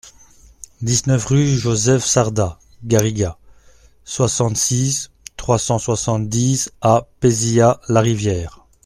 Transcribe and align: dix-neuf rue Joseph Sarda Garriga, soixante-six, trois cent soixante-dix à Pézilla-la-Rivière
dix-neuf 0.81 1.25
rue 1.25 1.45
Joseph 1.47 2.03
Sarda 2.03 2.57
Garriga, 2.83 3.37
soixante-six, 4.03 5.11
trois 5.37 5.59
cent 5.59 5.77
soixante-dix 5.77 6.71
à 6.81 7.05
Pézilla-la-Rivière 7.19 8.65